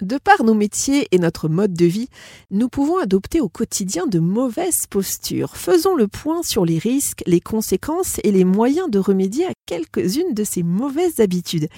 De 0.00 0.16
par 0.16 0.44
nos 0.44 0.54
métiers 0.54 1.08
et 1.10 1.18
notre 1.18 1.48
mode 1.48 1.74
de 1.74 1.84
vie, 1.84 2.08
nous 2.50 2.68
pouvons 2.68 2.98
adopter 2.98 3.40
au 3.40 3.50
quotidien 3.50 4.06
de 4.06 4.18
mauvaises 4.18 4.86
postures. 4.88 5.56
Faisons 5.56 5.94
le 5.94 6.08
point 6.08 6.42
sur 6.42 6.64
les 6.64 6.78
risques, 6.78 7.22
les 7.26 7.40
conséquences 7.40 8.18
et 8.24 8.32
les 8.32 8.44
moyens 8.44 8.90
de 8.90 8.98
remédier 8.98 9.46
à 9.46 9.52
quelques-unes 9.66 10.32
de 10.32 10.44
ces 10.44 10.62
mauvaises 10.62 11.20
habitudes. 11.20 11.68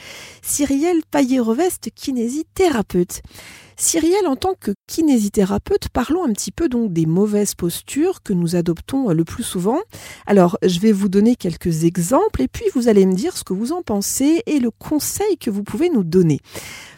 Cyrielle 0.40 1.02
Paillet-Reveste, 1.10 1.90
kinésithérapeute. 1.94 3.22
Cyrielle, 3.76 4.28
en 4.28 4.36
tant 4.36 4.54
que 4.54 4.70
kinésithérapeute, 4.86 5.88
parlons 5.88 6.24
un 6.24 6.32
petit 6.32 6.52
peu 6.52 6.68
donc 6.68 6.92
des 6.92 7.06
mauvaises 7.06 7.54
postures 7.56 8.22
que 8.22 8.32
nous 8.32 8.54
adoptons 8.54 9.08
le 9.08 9.24
plus 9.24 9.42
souvent. 9.42 9.80
Alors, 10.26 10.58
je 10.64 10.78
vais 10.78 10.92
vous 10.92 11.08
donner 11.08 11.34
quelques 11.34 11.82
exemples 11.84 12.42
et 12.42 12.48
puis 12.48 12.66
vous 12.74 12.86
allez 12.86 13.06
me 13.06 13.14
dire 13.14 13.36
ce 13.36 13.42
que 13.42 13.54
vous 13.54 13.72
en 13.72 13.82
pensez 13.82 14.42
et 14.46 14.60
le 14.60 14.70
conseil 14.70 15.36
que 15.38 15.50
vous 15.50 15.64
pouvez 15.64 15.90
nous 15.90 16.04
donner. 16.04 16.38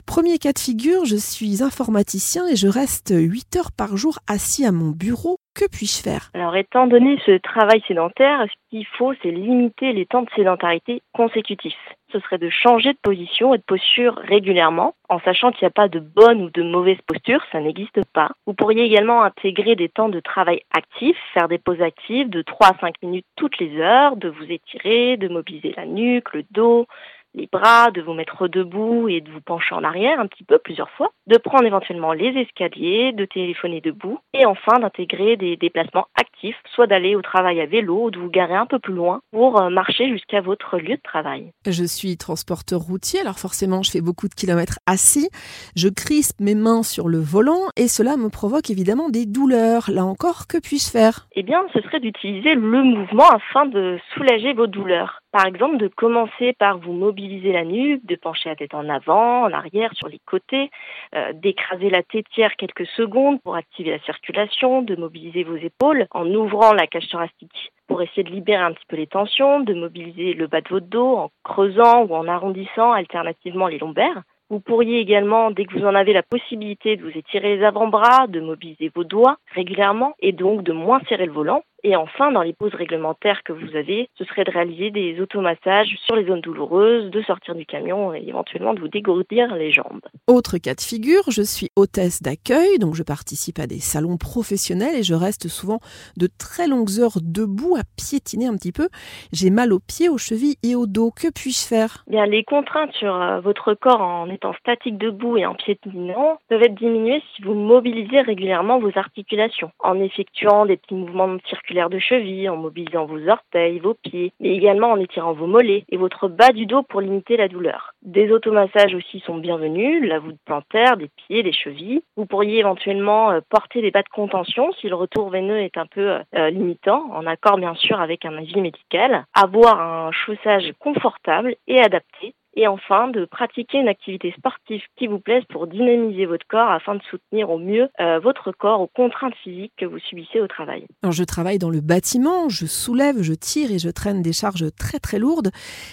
Premier 0.07 0.39
cas 0.39 0.53
de 0.53 0.59
figure, 0.59 1.07
je 1.07 1.17
suis 1.17 1.63
informaticien 1.63 2.47
et 2.47 2.57
je 2.57 2.69
reste 2.69 3.13
8 3.17 3.57
heures 3.57 3.73
par 3.77 3.97
jour 3.97 4.19
assis 4.29 4.65
à 4.67 4.71
mon 4.71 4.91
bureau. 4.91 5.39
Que 5.55 5.65
puis-je 5.67 6.03
faire? 6.03 6.31
Alors, 6.35 6.57
étant 6.57 6.87
donné 6.87 7.19
ce 7.25 7.39
travail 7.39 7.83
sédentaire, 7.89 8.45
ce 8.45 8.71
qu'il 8.71 8.87
faut, 8.87 9.15
c'est 9.23 9.31
limiter 9.31 9.93
les 9.93 10.05
temps 10.05 10.23
de 10.23 10.31
sédentarité 10.37 11.01
consécutifs. 11.15 11.75
Ce 12.13 12.21
serait 12.21 12.39
de 12.39 12.51
changer 12.51 12.93
de 12.93 12.99
position 13.03 13.55
et 13.55 13.59
de 13.59 13.63
posture 13.63 14.17
régulièrement, 14.17 14.95
en 15.09 15.21
sachant 15.21 15.53
qu'il 15.53 15.65
n'y 15.65 15.69
a 15.69 15.71
pas 15.71 15.89
de 15.89 16.01
bonne 16.01 16.43
ou 16.43 16.51
de 16.51 16.63
mauvaise 16.63 16.99
posture, 17.07 17.41
ça 17.51 17.61
n'existe 17.61 18.05
pas. 18.13 18.33
Vous 18.47 18.55
pourriez 18.55 18.83
également 18.83 19.23
intégrer 19.23 19.75
des 19.75 19.89
temps 19.89 20.11
de 20.11 20.21
travail 20.21 20.63
actifs, 20.77 21.19
faire 21.33 21.49
des 21.49 21.59
pauses 21.59 21.83
actives 21.83 22.29
de 22.29 22.43
3 22.43 22.69
à 22.69 22.79
5 22.81 22.95
minutes 23.03 23.27
toutes 23.37 23.59
les 23.59 23.79
heures, 23.79 24.17
de 24.17 24.29
vous 24.29 24.51
étirer, 24.51 25.17
de 25.17 25.29
mobiliser 25.29 25.73
la 25.77 25.87
nuque, 25.87 26.35
le 26.35 26.45
dos, 26.51 26.87
les 27.35 27.49
bras, 27.51 27.91
de 27.91 28.01
vous 28.01 28.15
mettre 28.15 28.49
debout 28.49 29.09
et 29.09 29.21
de 29.21 29.31
vous 29.31 29.41
pencher 29.41 29.75
en 29.75 29.85
arrière 29.85 30.21
un 30.21 30.27
petit 30.27 30.45
peu 30.45 30.59
plusieurs 30.59 30.91
fois, 30.91 31.11
de 31.27 31.37
prendre 31.37 31.65
éventuellement 31.65 32.13
les 32.13 32.29
escaliers, 32.29 33.13
de 33.13 33.25
téléphoner 33.25 33.81
debout 33.81 34.19
et 34.33 34.47
enfin 34.47 34.79
d'intégrer 34.79 35.37
des 35.37 35.57
déplacements 35.57 36.07
actifs, 36.15 36.57
soit 36.75 36.87
d'aller 36.87 37.17
au 37.17 37.23
travail 37.23 37.61
à 37.61 37.67
vélo 37.67 38.05
ou 38.05 38.11
de 38.11 38.19
vous 38.19 38.31
garer 38.31 38.55
un 38.55 38.67
peu 38.67 38.79
plus 38.79 38.95
loin 38.95 39.21
pour 39.33 39.61
euh, 39.61 39.71
marcher 39.71 40.09
jusqu'à 40.09 40.41
votre 40.41 40.79
lieu 40.79 40.97
de 40.97 41.03
travail. 41.03 41.51
Je 41.67 41.85
suis 41.85 42.17
transporteur 42.17 42.81
routier, 42.81 43.21
alors 43.21 43.39
forcément 43.39 43.83
je 43.83 43.91
fais 43.91 44.01
beaucoup 44.01 44.29
de 44.29 44.35
kilomètres 44.35 44.79
assis, 44.87 45.29
je 45.77 45.89
crispe 45.89 46.41
mes 46.41 46.55
mains 46.55 46.83
sur 46.83 47.09
le 47.09 47.19
volant 47.19 47.69
et 47.77 47.89
cela 47.89 48.17
me 48.17 48.29
provoque 48.29 48.71
évidemment 48.71 49.09
des 49.09 49.27
douleurs. 49.27 49.91
Là 49.91 50.05
encore, 50.05 50.47
que 50.49 50.59
puis-je 50.59 50.91
faire? 50.91 51.27
Eh 51.35 51.43
bien, 51.43 51.65
ce 51.73 51.81
serait 51.83 52.01
d'utiliser 52.01 52.55
le 52.55 52.61
mouvement 52.61 53.29
afin 53.29 53.67
de 53.67 53.99
soulager 54.15 54.53
vos 54.53 54.67
douleurs. 54.67 55.21
Par 55.35 55.47
exemple, 55.47 55.79
de 55.79 55.89
commencer 55.89 56.53
par 56.53 56.79
vous 56.79 56.93
mobiliser 56.93 57.51
la 57.51 57.65
nuque, 57.65 58.07
de 58.07 58.15
pencher 58.15 58.51
la 58.51 58.55
tête 58.55 58.73
en 58.73 58.89
avant, 58.89 59.43
en 59.43 59.53
arrière, 59.53 59.93
sur 59.95 60.07
les 60.07 60.21
côtés, 60.25 60.71
euh, 61.17 61.33
d'écraser 61.33 61.91
la 61.91 62.05
tétière 62.05 62.55
quelques 62.55 62.87
secondes 62.87 63.43
pour 63.43 63.57
activer 63.57 63.91
la 63.91 63.99
circulation, 64.05 64.83
de 64.83 64.95
mobiliser 64.95 65.43
vos 65.43 65.57
épaules 65.57 66.07
en 66.13 66.33
ouvrant 66.33 66.73
la 66.73 66.87
cage 66.87 67.09
thoracique 67.09 67.73
pour 67.89 68.01
essayer 68.01 68.23
de 68.23 68.31
libérer 68.31 68.63
un 68.63 68.71
petit 68.75 68.87
peu 68.87 68.95
les 68.95 69.09
tensions, 69.09 69.59
de 69.59 69.75
mobiliser 69.75 70.35
le 70.35 70.47
bas 70.47 70.61
de 70.61 70.69
votre 70.69 70.87
dos 70.87 71.17
en 71.17 71.31
creusant 71.43 72.05
ou 72.05 72.15
en 72.15 72.29
arrondissant 72.29 72.93
alternativement 72.93 73.67
les 73.67 73.79
lombaires. 73.79 74.23
Vous 74.51 74.61
pourriez 74.61 75.01
également, 75.01 75.51
dès 75.51 75.65
que 75.65 75.77
vous 75.77 75.85
en 75.85 75.97
avez 75.97 76.13
la 76.13 76.23
possibilité, 76.23 76.95
vous 76.95 77.09
étirer 77.09 77.57
les 77.57 77.65
avant-bras, 77.65 78.29
de 78.29 78.39
mobiliser 78.39 78.93
vos 78.95 79.03
doigts 79.03 79.39
régulièrement 79.53 80.15
et 80.21 80.31
donc 80.31 80.63
de 80.63 80.73
moins 80.73 81.01
serrer 81.09 81.27
le 81.27 81.33
volant 81.33 81.65
et 81.85 81.97
enfin, 81.97 82.33
dans 82.33 82.41
les 82.41 82.55
pauses 82.55 82.75
réglementaires 82.75 83.43
que 83.45 83.53
vous 83.53 83.77
avez, 83.77 84.09
ce 84.17 84.25
serait 84.25 84.45
de 84.45 84.51
réaliser 84.51 84.91
des 84.91 85.21
automassages 85.21 85.95
sur 86.07 86.17
les 86.17 86.25
zones 86.25 86.41
douloureuses, 86.41 87.11
de 87.11 87.23
sortir 87.23 87.55
du 87.55 87.67
camion 87.67 88.15
et 88.15 88.25
éventuellement 88.27 88.73
de 88.73 88.81
vous 88.81 88.89
dégourdir 88.89 89.55
les 89.55 89.71
jambes. 89.71 90.01
Autre 90.27 90.57
cas 90.57 90.75
de 90.75 90.81
figure, 90.81 91.31
je 91.31 91.43
suis 91.43 91.69
hôtesse 91.77 92.23
d'accueil, 92.23 92.79
donc 92.79 92.95
je 92.95 93.03
participe 93.03 93.59
à 93.59 93.67
des 93.67 93.81
salons 93.81 94.17
professionnels 94.17 94.97
et 94.97 95.03
je 95.03 95.13
reste 95.13 95.49
souvent 95.49 95.79
de 96.17 96.27
très 96.27 96.69
longues 96.69 96.99
heures 96.99 97.19
debout 97.23 97.77
à 97.77 97.83
piétiner 97.99 98.47
un 98.47 98.57
petit 98.57 98.73
peu. 98.73 98.89
J'ai 99.33 99.51
mal 99.51 99.71
aux 99.75 99.81
pieds, 99.81 100.09
aux 100.09 100.17
chevilles 100.17 100.57
et 100.63 100.75
au 100.75 100.87
dos. 100.87 101.11
Que 101.11 101.31
puis-je 101.31 101.67
faire? 101.67 102.05
Bien, 102.07 102.25
les 102.25 102.45
contraintes 102.45 102.95
sur 102.95 103.15
euh, 103.15 103.41
votre 103.41 103.75
corps 103.75 104.01
en 104.01 104.31
étant 104.31 104.55
statique 104.55 104.97
debout 104.97 105.37
et 105.37 105.45
en 105.45 105.55
piétinant 105.55 106.39
peuvent 106.49 106.63
être 106.63 106.77
diminuées 106.77 107.23
si 107.37 107.43
vous 107.43 107.53
mobilisez 107.53 108.23
régulièrement 108.23 108.79
vos 108.79 108.93
articulations 108.95 109.71
en 109.81 110.01
effectuant 110.01 110.65
des 110.65 110.79
petits 110.79 110.95
mouvements 110.95 111.29
de 111.29 111.41
circulation 111.47 111.74
de 111.75 111.99
cheville, 111.99 112.49
en 112.49 112.57
mobilisant 112.57 113.05
vos 113.05 113.29
orteils, 113.29 113.81
vos 113.81 113.95
pieds, 113.95 114.33
mais 114.41 114.51
également 114.51 114.93
en 114.93 115.01
étirant 115.01 115.33
vos 115.33 115.47
mollets 115.47 115.85
et 115.89 115.97
votre 115.97 116.29
bas 116.29 116.53
du 116.53 116.67
dos 116.67 116.83
pour 116.83 117.01
limiter 117.01 117.37
la 117.37 117.49
douleur. 117.49 117.93
Des 118.03 118.31
automassages 118.31 118.95
aussi 118.95 119.21
sont 119.21 119.39
bienvenus, 119.39 120.09
la 120.09 120.21
voûte 120.21 120.39
plantaire, 120.45 120.97
des 120.97 121.11
pieds, 121.17 121.43
des 121.43 121.53
chevilles. 121.53 122.03
Vous 122.17 122.27
pourriez 122.27 122.61
éventuellement 122.61 123.33
euh, 123.33 123.41
porter 123.49 123.83
des 123.83 123.91
bas 123.91 124.03
de 124.03 124.09
contention 124.09 124.73
si 124.81 124.89
le 124.89 124.95
retour 124.95 125.31
veineux 125.31 125.59
est 125.59 125.77
un 125.77 125.87
peu 125.87 126.19
euh, 126.35 126.51
limitant, 126.51 127.11
en 127.13 127.27
accord 127.27 127.57
bien 127.57 127.75
sûr 127.75 128.01
avec 128.01 128.25
un 128.25 128.37
avis 128.37 128.61
médical. 128.61 129.25
Avoir 129.35 129.81
un 129.81 130.13
chaussage 130.13 130.73
confortable 130.79 131.57
et 131.67 131.81
adapté 131.81 132.35
et 132.57 132.67
enfin 132.67 133.09
de 133.09 133.25
pratiquer 133.25 133.79
une 133.79 133.89
activité 133.89 134.33
sportive 134.37 134.83
qui 134.97 135.07
vous 135.07 135.19
plaise 135.19 135.45
pour 135.49 135.67
dynamiser 135.67 136.27
votre 136.27 136.47
corps 136.47 136.71
afin 136.71 136.95
de 136.95 137.03
soutenir 137.11 137.51
au 137.51 137.59
mieux 137.59 137.89
euh, 138.01 138.19
votre 138.19 138.53
corps 138.53 138.81
aux 138.81 138.87
contraintes 138.87 139.35
physiques 139.43 139.73
que 139.77 139.85
vous 139.85 139.99
subissez 139.99 140.41
au 140.41 140.47
travail. 140.47 140.87
Alors 141.03 141.13
je 141.13 141.25
travaille 141.25 141.59
dans 141.59 141.71
le 141.71 141.81
bâtiment, 141.81 142.49
je 142.49 142.67
soulève, 142.67 143.23
je 143.23 143.35
tire 143.35 143.71
et 143.71 143.79
je 143.79 143.89
traîne 143.89 144.23
des 144.23 144.33
charges 144.33 144.67
très 144.77 144.99
très 144.99 145.19
lourdes 145.19 145.51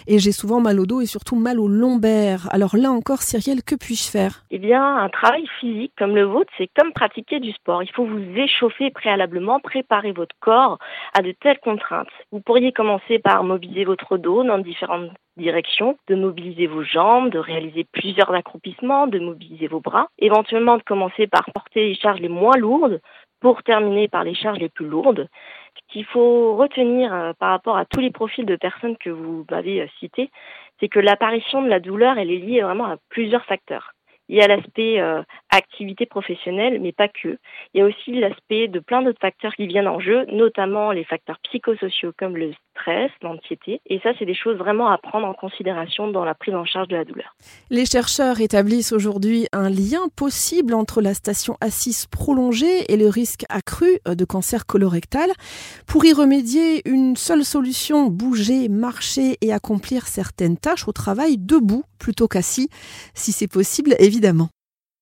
et 0.08 0.20
j'ai 0.20 0.32
souvent 0.32 0.60
mal 0.60 0.80
au 0.80 0.86
dos 0.86 1.02
et 1.02 1.06
surtout 1.06 1.36
mal 1.36 1.60
au 1.60 1.68
lombaire. 1.68 2.48
Alors 2.52 2.76
là 2.76 2.92
encore, 2.92 3.22
Cyrielle, 3.22 3.64
que 3.64 3.76
puis-je 3.76 4.10
faire? 4.10 4.44
Eh 4.52 4.60
bien, 4.60 4.98
un 4.98 5.10
travail 5.10 5.46
physique 5.60 5.94
comme 5.98 6.16
le 6.16 6.24
vôtre, 6.24 6.52
c'est 6.58 6.70
comme 6.78 6.94
pratiquer 6.94 7.40
du 7.40 7.52
sport. 7.52 7.84
Il 7.84 7.92
faut 7.92 8.06
vous 8.06 8.24
échauffer 8.36 8.92
préalablement, 8.92 9.60
préparer 9.60 10.12
votre 10.12 10.36
corps 10.40 10.78
à 11.14 11.22
de 11.22 11.32
telles 11.32 11.60
contraintes. 11.60 12.08
Vous 12.32 12.42
pourriez 12.42 12.72
commencer 12.72 13.20
par 13.20 13.44
mobiliser 13.44 13.86
votre 13.86 14.18
dos 14.18 14.44
dans 14.44 14.58
différentes 14.58 15.12
direction, 15.38 15.98
de 16.08 16.16
mobiliser 16.16 16.68
vos 16.68 16.84
jambes, 16.84 17.30
de 17.30 17.40
réaliser 17.40 17.86
plusieurs 17.92 18.34
accroupissements, 18.34 19.08
de 19.08 19.20
mobiliser 19.20 19.68
vos 19.68 19.80
bras, 19.80 20.08
éventuellement 20.20 20.78
de 20.78 20.84
commencer 20.84 21.28
par 21.28 21.46
porter 21.54 21.90
les 21.90 21.96
charges 21.96 22.20
les 22.20 22.30
moins 22.30 22.58
lourdes 22.58 23.02
pour 23.40 23.64
terminer 23.64 24.08
par 24.08 24.24
les 24.24 24.36
charges 24.36 24.60
les 24.60 24.70
plus 24.70 24.88
lourdes. 24.88 25.28
Ce 25.76 25.94
qu'il 25.94 26.06
faut 26.06 26.56
retenir 26.56 27.14
euh, 27.14 27.34
par 27.40 27.50
rapport 27.50 27.78
à 27.78 27.86
tous 27.86 28.00
les 28.00 28.12
profils 28.12 28.46
de 28.46 28.56
personnes 28.56 28.98
que 28.98 29.10
vous 29.10 29.46
m'avez 29.50 29.82
euh, 29.82 29.88
cités, 30.00 30.30
c'est 30.80 30.90
que 30.90 31.00
l'apparition 31.00 31.62
de 31.62 31.68
la 31.68 31.80
douleur, 31.80 32.18
elle 32.18 32.32
est 32.32 32.38
liée 32.38 32.62
vraiment 32.62 32.86
à 32.86 32.98
plusieurs 33.10 33.46
facteurs. 33.46 33.94
Il 34.30 34.38
y 34.38 34.42
a 34.42 34.48
l'aspect 34.48 35.02
euh, 35.02 35.24
activité 35.50 36.06
professionnelle, 36.06 36.80
mais 36.80 36.94
pas 36.94 37.10
que. 37.10 37.38
Il 37.74 37.80
y 37.80 37.82
a 37.82 37.86
aussi 37.86 38.14
l'aspect 38.14 38.70
de 38.70 38.80
plein 38.80 39.02
d'autres 39.02 39.20
facteurs 39.20 39.54
qui 39.56 39.68
viennent 39.68 39.90
en 39.90 40.00
jeu, 40.00 40.26
notamment 40.32 40.92
les 40.92 41.04
facteurs 41.04 41.40
psychosociaux 41.44 42.14
comme 42.18 42.38
le 42.38 42.54
l'anxiété. 43.22 43.82
Et 43.86 44.00
ça, 44.02 44.12
c'est 44.18 44.26
des 44.26 44.36
choses 44.36 44.58
vraiment 44.58 44.90
à 44.90 44.98
prendre 44.98 45.28
en 45.28 45.34
considération 45.34 46.10
dans 46.10 46.26
la 46.26 46.34
prise 46.34 46.56
en 46.56 46.66
charge 46.66 46.88
de 46.88 46.96
la 46.96 47.06
douleur. 47.06 47.36
Les 47.70 47.86
chercheurs 47.86 48.42
établissent 48.42 48.92
aujourd'hui 48.92 49.48
un 49.52 49.70
lien 49.70 50.08
possible 50.16 50.74
entre 50.74 51.02
la 51.02 51.14
station 51.14 51.58
assise 51.62 52.06
prolongée 52.08 52.92
et 52.92 52.98
le 52.98 53.08
risque 53.08 53.46
accru 53.50 54.00
euh, 54.08 54.16
de 54.16 54.26
cancer 54.26 54.66
colorectal. 54.66 55.30
Pour 55.88 56.06
y 56.06 56.14
remédier, 56.14 56.82
une 56.88 57.16
seule 57.16 57.44
solution, 57.44 58.08
bouger, 58.08 58.70
marcher 58.70 59.38
et 59.42 59.54
accomplir 59.54 60.08
certaines 60.08 60.58
tâches 60.58 60.88
au 60.88 60.92
travail 60.92 61.38
debout 61.38 61.84
plutôt 62.00 62.28
qu'assis, 62.28 62.70
si 63.14 63.32
c'est 63.32 63.48
possible 63.48 63.96
évidemment. 64.00 64.50